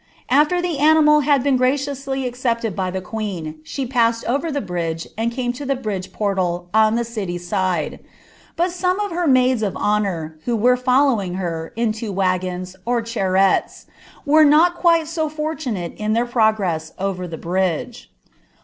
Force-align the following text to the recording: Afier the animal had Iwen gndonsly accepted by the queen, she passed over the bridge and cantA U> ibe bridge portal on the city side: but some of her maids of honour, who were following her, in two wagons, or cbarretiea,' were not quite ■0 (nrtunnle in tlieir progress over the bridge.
Afier 0.31 0.63
the 0.63 0.79
animal 0.79 1.19
had 1.19 1.43
Iwen 1.45 1.59
gndonsly 1.59 2.25
accepted 2.27 2.75
by 2.75 2.89
the 2.89 3.01
queen, 3.03 3.59
she 3.61 3.85
passed 3.85 4.25
over 4.25 4.51
the 4.51 4.59
bridge 4.59 5.05
and 5.15 5.31
cantA 5.31 5.63
U> 5.63 5.75
ibe 5.75 5.83
bridge 5.83 6.11
portal 6.11 6.69
on 6.73 6.95
the 6.95 7.03
city 7.03 7.37
side: 7.37 7.99
but 8.55 8.71
some 8.71 8.99
of 8.99 9.11
her 9.11 9.27
maids 9.27 9.61
of 9.61 9.77
honour, 9.77 10.39
who 10.45 10.55
were 10.55 10.75
following 10.75 11.35
her, 11.35 11.71
in 11.75 11.91
two 11.91 12.11
wagons, 12.11 12.75
or 12.83 13.03
cbarretiea,' 13.03 13.85
were 14.25 14.43
not 14.43 14.73
quite 14.73 15.03
■0 15.03 15.29
(nrtunnle 15.31 15.95
in 15.97 16.15
tlieir 16.15 16.27
progress 16.27 16.93
over 16.97 17.27
the 17.27 17.37
bridge. 17.37 18.09